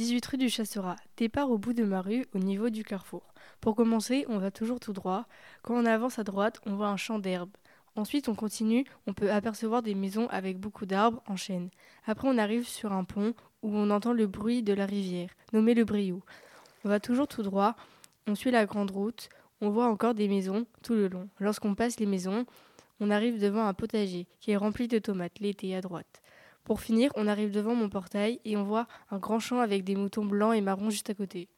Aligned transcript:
18 0.00 0.24
rue 0.24 0.38
du 0.38 0.48
Chasserat. 0.48 0.96
Départ 1.18 1.50
au 1.50 1.58
bout 1.58 1.74
de 1.74 1.84
ma 1.84 2.00
rue, 2.00 2.24
au 2.32 2.38
niveau 2.38 2.70
du 2.70 2.84
carrefour. 2.84 3.34
Pour 3.60 3.76
commencer, 3.76 4.24
on 4.30 4.38
va 4.38 4.50
toujours 4.50 4.80
tout 4.80 4.94
droit. 4.94 5.26
Quand 5.60 5.74
on 5.74 5.84
avance 5.84 6.18
à 6.18 6.24
droite, 6.24 6.58
on 6.64 6.74
voit 6.74 6.88
un 6.88 6.96
champ 6.96 7.18
d'herbe. 7.18 7.50
Ensuite, 7.96 8.30
on 8.30 8.34
continue, 8.34 8.86
on 9.06 9.12
peut 9.12 9.30
apercevoir 9.30 9.82
des 9.82 9.94
maisons 9.94 10.26
avec 10.30 10.58
beaucoup 10.58 10.86
d'arbres 10.86 11.22
en 11.26 11.36
chaîne. 11.36 11.68
Après, 12.06 12.26
on 12.26 12.38
arrive 12.38 12.66
sur 12.66 12.94
un 12.94 13.04
pont 13.04 13.34
où 13.62 13.76
on 13.76 13.90
entend 13.90 14.14
le 14.14 14.26
bruit 14.26 14.62
de 14.62 14.72
la 14.72 14.86
rivière, 14.86 15.28
nommé 15.52 15.74
le 15.74 15.84
Briou. 15.84 16.22
On 16.86 16.88
va 16.88 16.98
toujours 16.98 17.28
tout 17.28 17.42
droit, 17.42 17.76
on 18.26 18.34
suit 18.34 18.50
la 18.50 18.64
grande 18.64 18.92
route, 18.92 19.28
on 19.60 19.68
voit 19.68 19.88
encore 19.88 20.14
des 20.14 20.28
maisons 20.28 20.64
tout 20.82 20.94
le 20.94 21.08
long. 21.08 21.28
Lorsqu'on 21.40 21.74
passe 21.74 22.00
les 22.00 22.06
maisons, 22.06 22.46
on 23.00 23.10
arrive 23.10 23.38
devant 23.38 23.66
un 23.66 23.74
potager 23.74 24.26
qui 24.40 24.52
est 24.52 24.56
rempli 24.56 24.88
de 24.88 24.98
tomates 24.98 25.40
l'été 25.40 25.76
à 25.76 25.82
droite. 25.82 26.22
Pour 26.64 26.80
finir, 26.80 27.10
on 27.16 27.26
arrive 27.26 27.50
devant 27.50 27.74
mon 27.74 27.88
portail 27.88 28.40
et 28.44 28.56
on 28.56 28.64
voit 28.64 28.86
un 29.10 29.18
grand 29.18 29.40
champ 29.40 29.60
avec 29.60 29.84
des 29.84 29.96
moutons 29.96 30.24
blancs 30.24 30.54
et 30.54 30.60
marrons 30.60 30.90
juste 30.90 31.10
à 31.10 31.14
côté. 31.14 31.48